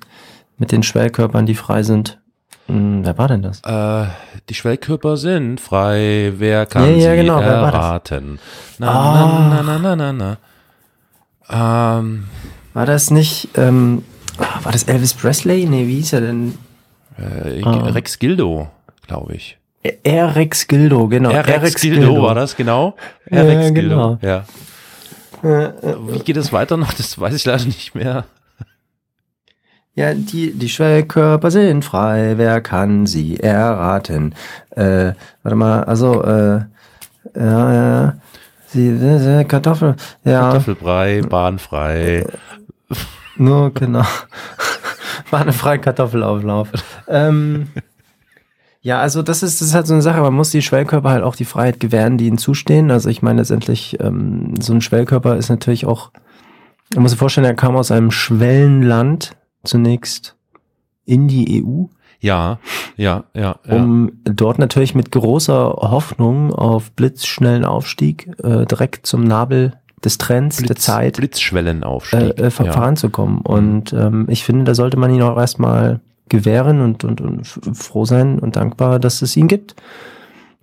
[0.59, 2.21] Mit den Schwellkörpern, die frei sind.
[2.67, 3.61] Hm, wer war denn das?
[3.65, 4.07] Äh,
[4.49, 8.39] die Schwellkörper sind frei, wer kann Ja, ja, sie genau, erraten?
[8.79, 9.49] Na, Ah.
[9.51, 10.37] na, na, na, na,
[11.49, 11.99] na.
[11.99, 12.25] Ähm,
[12.75, 14.05] War das nicht, ähm,
[14.39, 15.67] war das Elvis Presley?
[15.67, 16.55] Nee, wie hieß er denn?
[17.19, 17.87] äh, Ah.
[17.89, 18.69] Rex Gildo,
[19.07, 19.59] glaube ich.
[20.05, 21.31] Erex Gildo, genau.
[21.31, 22.95] Rex Gildo war das, genau.
[23.31, 24.17] Ja, Rex genau.
[24.17, 24.45] Gildo, ja.
[26.13, 26.93] Wie geht es weiter noch?
[26.95, 28.25] Das weiß ich leider nicht mehr.
[29.95, 34.35] Ja, die, die Schwellkörper sind frei, wer kann sie erraten?
[34.71, 36.61] Äh, warte mal, also, äh,
[37.37, 38.15] ja, ja,
[38.69, 42.25] sie, äh, Kartoffel, ja, Kartoffelbrei, bahnfrei.
[43.37, 44.05] nur, genau.
[45.31, 46.69] War eine freie Kartoffelauflauf.
[47.09, 47.69] ähm,
[48.81, 51.23] ja, also das ist, das ist halt so eine Sache, man muss die Schwellkörper halt
[51.23, 52.91] auch die Freiheit gewähren, die ihnen zustehen.
[52.91, 56.11] Also ich meine letztendlich, ähm, so ein Schwellkörper ist natürlich auch,
[56.93, 60.37] man muss sich vorstellen, er kam aus einem Schwellenland zunächst
[61.05, 61.85] in die EU.
[62.19, 62.59] Ja,
[62.97, 63.77] ja, ja, ja.
[63.77, 70.59] um dort natürlich mit großer Hoffnung auf blitzschnellen Aufstieg äh, direkt zum Nabel des Trends
[70.59, 72.39] der Zeit äh, Blitzschwellenaufstieg.
[72.39, 72.73] äh, ver ja.
[72.73, 73.41] voranzukommen.
[73.41, 78.05] Und ähm, ich finde, da sollte man ihn auch erstmal gewähren und, und, und froh
[78.05, 79.75] sein und dankbar, dass es ihn gibt.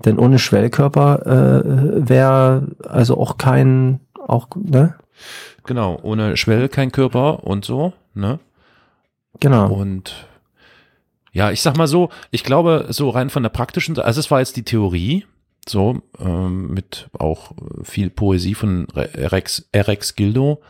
[0.06, 4.96] Denn ohne Schwellkörper äh, wäre also auch kein, auch, ne?
[5.66, 8.40] Genau, ohne Schwell kein Körper und so, ne?
[9.40, 9.72] Genau.
[9.72, 10.28] Und
[11.32, 14.40] ja, ich sag mal so, ich glaube, so rein von der praktischen, also es war
[14.40, 15.26] jetzt die Theorie,
[15.70, 17.52] so, ähm, mit auch
[17.84, 20.62] viel Poesie von Re- Rex, Rex Gildo.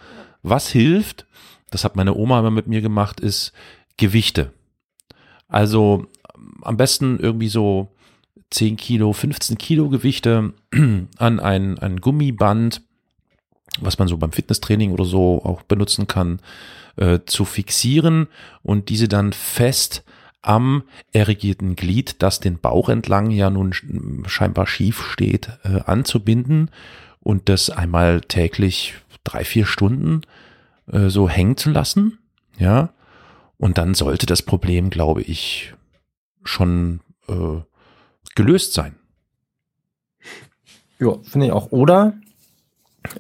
[0.44, 1.26] Was hilft,
[1.72, 3.52] das hat meine Oma immer mit mir gemacht, ist
[3.98, 4.54] Gewichte.
[5.48, 6.06] Also
[6.62, 7.90] am besten irgendwie so
[8.52, 10.54] 10 Kilo, 15 Kilo Gewichte
[11.18, 12.82] an ein, ein Gummiband,
[13.80, 16.40] was man so beim Fitnesstraining oder so auch benutzen kann,
[16.96, 18.28] äh, zu fixieren
[18.64, 20.04] und diese dann fest
[20.42, 26.72] am erregierten Glied, das den Bauch entlang ja nun sch- scheinbar schief steht, äh, anzubinden
[27.20, 30.22] und das einmal täglich drei, vier Stunden
[30.92, 32.20] äh, so hängen zu lassen.
[32.58, 32.94] Ja.
[33.58, 35.74] Und dann sollte das Problem, glaube ich,
[36.44, 37.62] schon äh,
[38.36, 38.96] gelöst sein.
[41.00, 41.72] Ja, finde ich auch.
[41.72, 42.14] Oder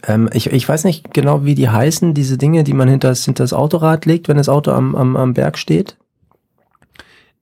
[0.08, 3.25] ähm, ich, ich weiß nicht genau, wie die heißen, diese Dinge, die man hinter das,
[3.25, 5.97] hinter das Autorad legt, wenn das Auto am, am, am Berg steht.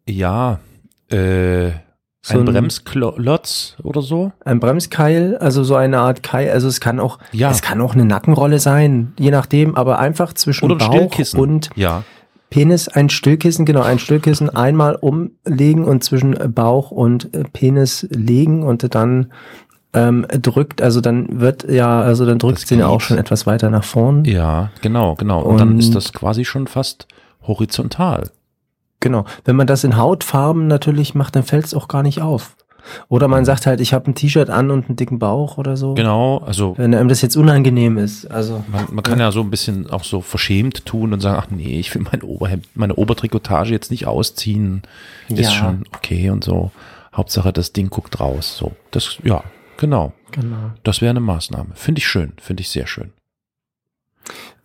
[0.07, 0.59] Ja,
[1.09, 1.69] äh,
[2.21, 4.31] So ein ein- Bremsklotz oder so.
[4.43, 7.51] Ein Bremskeil, also so eine Art Keil, also es kann auch, Ja.
[7.51, 12.03] es kann auch eine Nackenrolle sein, je nachdem, aber einfach zwischen Oder Bauch und ja,
[12.49, 18.63] Penis, ein Stillkissen, genau, ein Stillkissen einmal umlegen und zwischen Bauch und äh, Penis legen
[18.63, 19.31] und dann
[19.93, 23.47] ähm, drückt, also dann wird ja, also dann drückt Das sie ja auch schon etwas
[23.47, 24.25] weiter nach vorn.
[24.25, 25.41] ja, genau, genau.
[25.41, 27.07] Und, dann ist Und- das quasi schon fast
[27.47, 28.29] horizontal.
[28.99, 29.25] Genau.
[29.45, 32.55] Wenn man das in Hautfarben natürlich macht, dann fällt es auch gar nicht auf.
[33.09, 35.93] Oder man sagt halt, ich habe ein T-Shirt an und einen dicken Bauch oder so.
[35.93, 38.25] Genau, also Wenn einem das jetzt unangenehm ist.
[38.27, 41.51] Also man, man kann ja so ein bisschen auch so verschämt tun und sagen, ach
[41.51, 44.83] nee, ich will mein Oberhemd, meine Obertrikotage jetzt nicht ausziehen.
[45.27, 45.51] Ist Ja.
[45.51, 46.71] schon okay und so.
[47.13, 48.57] Hauptsache das Ding guckt raus.
[48.57, 49.43] So, das, ja,
[49.77, 50.13] genau.
[50.31, 50.71] genau.
[50.83, 51.71] Das wäre eine Maßnahme.
[51.73, 53.11] Finde ich schön, finde ich sehr schön.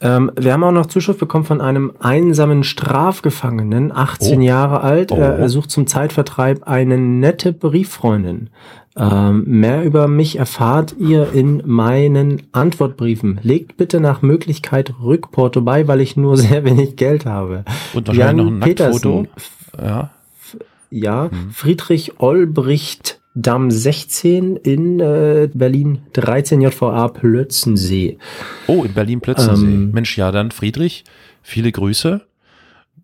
[0.00, 4.42] Ähm, wir haben auch noch Zuschrift bekommen von einem einsamen Strafgefangenen, 18 Oh.
[4.42, 5.12] Jahre alt.
[5.12, 5.16] Oh.
[5.16, 8.50] Er sucht zum Zeitvertreib eine nette Brieffreundin.
[8.94, 13.40] Ähm, mehr über mich erfahrt ihr in meinen Antwortbriefen.
[13.42, 17.64] Legt bitte nach Möglichkeit Rückporto bei, weil ich nur sehr wenig Geld habe.
[17.94, 19.22] Und wahrscheinlich noch ein Nacktfoto.
[19.22, 19.28] Petersen,
[19.82, 20.10] Ja,
[20.90, 21.30] Ja.
[21.52, 28.18] Friedrich Olbricht Damm 16 in äh, Berlin 13 JVA Plötzensee.
[28.66, 29.64] Oh, in Berlin-Plötzensee.
[29.66, 29.90] Ähm.
[29.92, 31.04] Mensch, ja, dann Friedrich,
[31.42, 32.20] viele Grüße.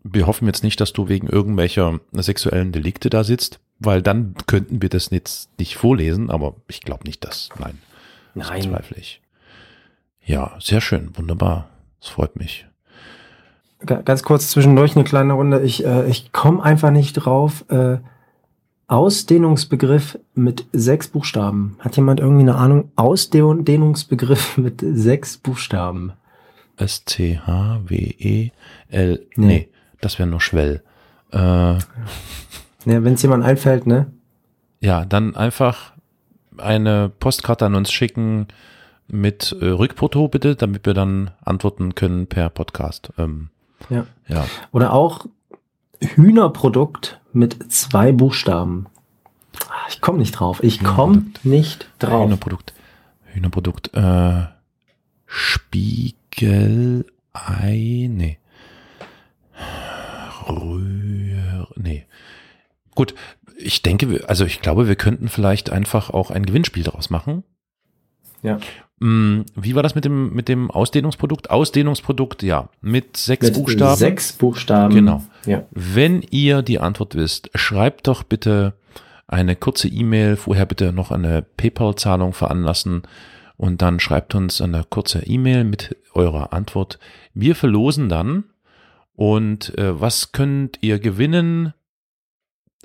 [0.04, 4.80] Wir hoffen jetzt nicht, dass du wegen irgendwelcher sexuellen Delikte da sitzt, weil dann könnten
[4.82, 7.78] wir das jetzt nicht vorlesen, aber ich glaube nicht, dass, nein,
[8.34, 8.62] das Nein.
[8.62, 9.20] bezweifle ich.
[10.24, 11.68] Ja, sehr schön, wunderbar.
[12.00, 12.66] Das freut mich.
[13.84, 15.62] Ga- Ganz kurz zwischendurch eine kleine Runde.
[15.62, 17.64] Ich, äh, ich komme einfach nicht drauf.
[17.70, 17.98] Äh,
[18.88, 21.76] Ausdehnungsbegriff mit sechs Buchstaben.
[21.78, 22.90] Hat jemand irgendwie eine Ahnung?
[22.96, 26.12] Ausdehnungsbegriff mit sechs Buchstaben.
[27.78, 29.68] S-T-H-W-E-L, nee, Nee.
[30.00, 30.82] das wäre nur Schwell.
[31.32, 31.78] Äh, Ja,
[32.84, 34.10] Wenn es jemand einfällt, ne?
[34.80, 35.92] ja, dann einfach
[36.56, 38.46] eine Postkarte an uns schicken
[39.08, 43.10] mit äh, Rückporto bitte, damit wir dann antworten können per Podcast.
[43.18, 43.50] Ähm,
[43.90, 44.06] Ja.
[44.28, 45.26] ja, Oder auch
[46.00, 48.86] Hühnerprodukt mit zwei Buchstaben.
[49.68, 50.62] Ah, Ich komme nicht drauf.
[50.62, 52.24] Ich komme nicht drauf.
[52.26, 52.74] Hühnerprodukt.
[53.32, 53.94] Hühnerprodukt.
[53.94, 54.46] Äh,
[55.26, 57.04] Spiegelei.
[58.10, 58.38] Nee.
[60.48, 61.68] Rühr.
[61.76, 62.06] Nee.
[62.94, 63.14] Gut.
[63.60, 67.42] Ich denke, also ich glaube, wir könnten vielleicht einfach auch ein Gewinnspiel daraus machen.
[68.42, 68.58] Ja.
[69.00, 71.50] Mm, Wie war das mit dem, mit dem Ausdehnungsprodukt?
[71.50, 72.68] Ausdehnungsprodukt, ja.
[72.80, 73.96] Mit sechs Mit Buchstaben.
[73.96, 74.94] Sechs Buchstaben.
[74.94, 75.22] Genau.
[75.46, 75.64] Ja.
[75.70, 78.74] Wenn ihr die Antwort wisst, schreibt doch bitte
[79.28, 83.02] eine kurze E-Mail, vorher bitte noch eine PayPal-Zahlung veranlassen
[83.56, 86.98] und dann schreibt uns eine kurze E-Mail mit eurer Antwort.
[87.34, 88.44] Wir verlosen dann
[89.14, 91.74] und äh, was könnt ihr gewinnen?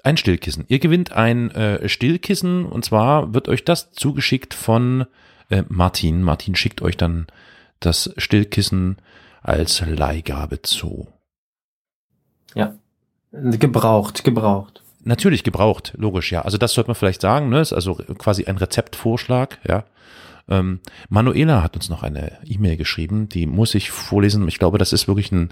[0.03, 0.65] Ein Stillkissen.
[0.67, 5.05] Ihr gewinnt ein äh, Stillkissen und zwar wird euch das zugeschickt von
[5.53, 6.23] äh, Martin.
[6.23, 7.27] Martin schickt euch dann
[7.79, 8.97] das Stillkissen
[9.41, 11.07] als Leihgabe zu.
[12.55, 12.75] Ja.
[13.31, 14.83] Gebraucht, gebraucht.
[15.03, 16.43] Natürlich gebraucht, logisch, ja.
[16.43, 17.59] Also das sollte man vielleicht sagen, ne?
[17.59, 19.85] Ist also quasi ein Rezeptvorschlag, ja.
[20.47, 24.47] Ähm, Manuela hat uns noch eine E-Mail geschrieben, die muss ich vorlesen.
[24.47, 25.49] Ich glaube, das ist wirklich ein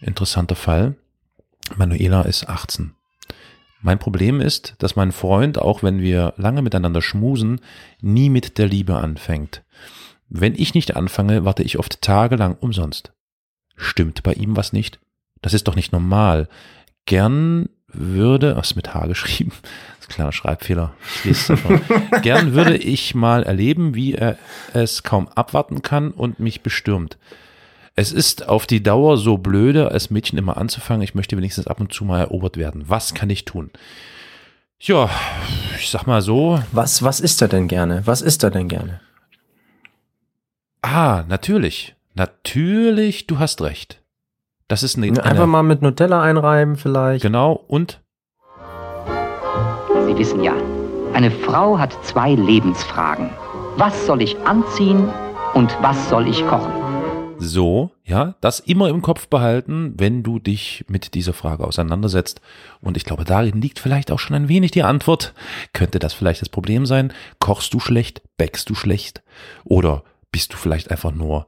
[0.00, 0.96] interessanter Fall.
[1.76, 2.94] Manuela ist 18.
[3.80, 7.60] Mein Problem ist, dass mein Freund, auch wenn wir lange miteinander schmusen,
[8.00, 9.62] nie mit der Liebe anfängt.
[10.28, 13.12] Wenn ich nicht anfange, warte ich oft tagelang umsonst.
[13.76, 14.98] Stimmt bei ihm was nicht?
[15.40, 16.48] Das ist doch nicht normal.
[17.06, 20.94] Gern würde, was mit H geschrieben, das ist ein kleiner Schreibfehler.
[22.22, 24.36] Gern würde ich mal erleben, wie er
[24.74, 27.16] es kaum abwarten kann und mich bestürmt.
[27.98, 31.02] Es ist auf die Dauer so blöde, als Mädchen immer anzufangen.
[31.02, 32.84] Ich möchte wenigstens ab und zu mal erobert werden.
[32.86, 33.72] Was kann ich tun?
[34.78, 35.10] Ja,
[35.80, 36.62] ich sag mal so.
[36.70, 38.02] Was, was isst er denn gerne?
[38.04, 39.00] Was isst er denn gerne?
[40.80, 41.96] Ah, natürlich.
[42.14, 44.00] Natürlich, du hast recht.
[44.68, 47.22] Das ist eine, Einfach eine mal mit Nutella einreiben vielleicht.
[47.22, 48.00] genau und
[50.06, 50.54] Sie wissen ja,
[51.14, 53.30] eine Frau hat zwei Lebensfragen.
[53.76, 55.08] Was soll ich anziehen
[55.54, 56.87] und was soll ich kochen?
[57.40, 62.40] So, ja, das immer im Kopf behalten, wenn du dich mit dieser Frage auseinandersetzt.
[62.80, 65.34] Und ich glaube, darin liegt vielleicht auch schon ein wenig die Antwort.
[65.72, 67.12] Könnte das vielleicht das Problem sein?
[67.38, 68.22] Kochst du schlecht?
[68.38, 69.22] Bäckst du schlecht?
[69.64, 71.46] Oder bist du vielleicht einfach nur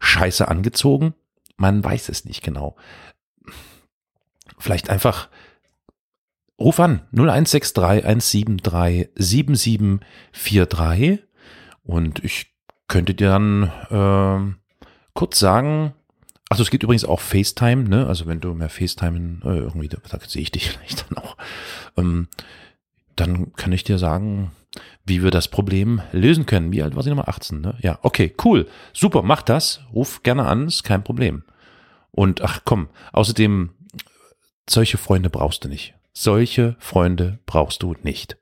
[0.00, 1.14] scheiße angezogen?
[1.56, 2.76] Man weiß es nicht genau.
[4.58, 5.30] Vielleicht einfach
[6.58, 11.20] ruf an 0163 173 7743
[11.84, 12.52] und ich
[12.86, 14.56] könnte dir dann ähm,
[15.14, 15.92] kurz sagen,
[16.48, 18.06] also es gibt übrigens auch FaceTime, ne?
[18.06, 21.36] Also wenn du mehr FaceTime äh, irgendwie, da, da sehe ich dich vielleicht dann auch.
[21.96, 22.28] Ähm,
[23.16, 24.52] dann kann ich dir sagen,
[25.04, 26.72] wie wir das Problem lösen können.
[26.72, 27.28] Wie alt war sie nochmal?
[27.28, 27.76] 18, ne?
[27.80, 28.68] Ja, okay, cool.
[28.92, 29.80] Super, mach das.
[29.92, 31.42] Ruf gerne an, ist kein Problem.
[32.10, 33.70] Und ach komm, außerdem,
[34.68, 35.94] solche Freunde brauchst du nicht.
[36.14, 38.36] Solche Freunde brauchst du nicht.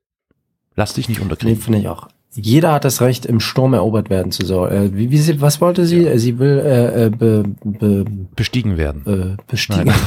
[0.77, 1.61] Lass dich nicht Nee, unterkriegen.
[1.61, 2.09] finde ich auch.
[2.33, 4.73] Jeder hat das Recht, im Sturm erobert werden zu sollen.
[4.73, 6.07] Äh, wie, wie sie, was wollte sie?
[6.07, 8.05] Äh, Sie will äh, äh, be, be,
[8.37, 9.37] Bestiegen werden.
[9.37, 9.93] äh, bestiegen.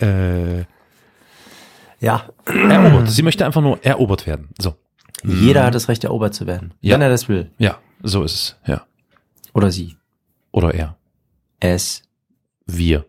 [0.00, 0.60] Äh,
[2.00, 3.10] ja, erobert.
[3.10, 4.50] Sie möchte einfach nur erobert werden.
[4.60, 4.76] So.
[5.24, 6.72] jeder hat das Recht, erobert zu werden.
[6.80, 6.94] Ja.
[6.94, 7.50] Wenn er das will.
[7.58, 8.56] Ja, so ist es.
[8.66, 8.82] Ja.
[9.54, 9.96] Oder sie.
[10.52, 10.96] Oder er.
[11.58, 12.02] Es
[12.66, 13.04] Wir.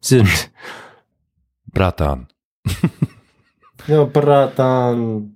[0.00, 0.50] sind.
[1.72, 2.28] Bratan.
[3.86, 5.34] Ja, Bratan.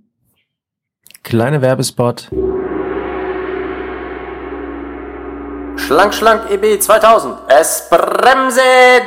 [1.27, 2.29] Kleine Werbespot.
[5.77, 7.35] Schlank Schlank EB 2000.
[7.49, 8.61] Es Bremse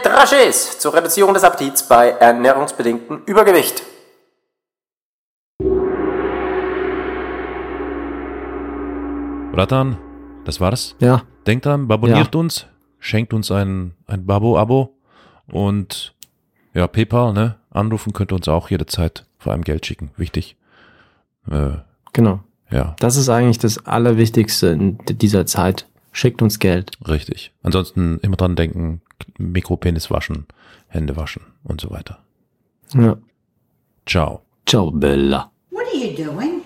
[0.03, 3.83] Drasches zur Reduzierung des Appetits bei ernährungsbedingtem Übergewicht.
[9.53, 9.97] Bratan,
[10.43, 10.97] das war's.
[10.99, 11.21] Ja.
[11.47, 12.67] Denkt dran, abonniert uns,
[12.99, 14.93] schenkt uns ein, ein Babo-Abo
[15.53, 16.13] und
[16.73, 17.55] ja, PayPal, ne?
[17.69, 20.11] Anrufen könnt ihr uns auch jederzeit vor allem Geld schicken.
[20.17, 20.57] Wichtig.
[21.49, 21.77] Äh,
[22.13, 22.39] Genau.
[22.71, 25.85] ja, Das ist eigentlich das Allerwichtigste in dieser Zeit.
[26.11, 26.91] Schickt uns Geld.
[27.07, 27.51] richtig.
[27.63, 29.01] Ansonsten immer dran denken,
[29.37, 30.45] Mikropenis waschen,
[30.87, 32.19] Hände waschen und so weiter.
[32.93, 33.17] Ja.
[34.07, 34.41] Ciao.
[34.65, 35.51] Ciao, Bella.
[35.69, 36.61] What are you doing?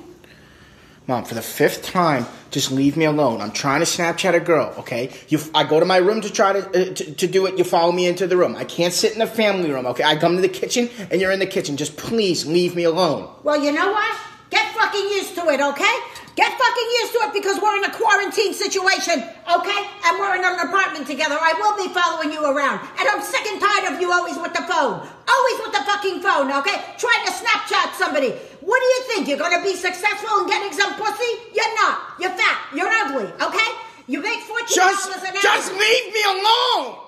[1.07, 3.41] Mom, for the fifth time, just leave me alone.
[3.41, 5.09] I'm trying to Snapchat a girl, okay?
[5.27, 7.57] You, I go to my room to try to, uh, to to do it.
[7.57, 8.55] You follow me into the room.
[8.55, 10.05] I can't sit in the family room, okay?
[10.05, 11.75] I come to the kitchen and you're in the kitchen.
[11.75, 13.27] Just please leave me alone.
[13.43, 14.15] Well, you know what?
[14.53, 15.95] Get fucking used to it, okay?
[16.37, 19.81] Get fucking used to it because we're in a quarantine situation, okay?
[20.05, 21.33] And we're in an apartment together.
[21.33, 22.85] I will be following you around.
[23.01, 25.01] And I'm sick and tired of you always with the phone.
[25.01, 26.85] Always with the fucking phone, okay?
[27.01, 28.29] Trying to Snapchat somebody.
[28.61, 29.21] What do you think?
[29.25, 31.33] You're gonna be successful in getting some pussy?
[31.49, 32.21] You're not.
[32.21, 32.57] You're fat.
[32.77, 33.69] You're ugly, okay?
[34.05, 35.41] You make $14 just, an hour.
[35.41, 37.01] Just leave me alone!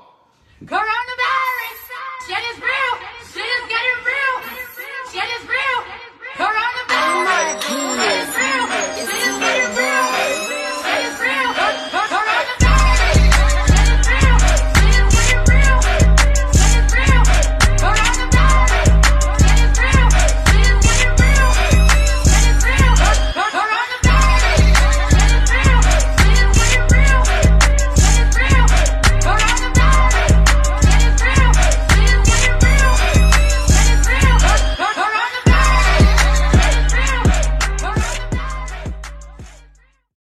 [0.65, 1.77] Coronavirus!
[2.25, 2.93] Shit is real!
[3.29, 4.35] Shit is getting real!
[5.13, 5.79] Shit is real!
[6.41, 6.84] Coronavirus!
[7.23, 8.44] my goodness.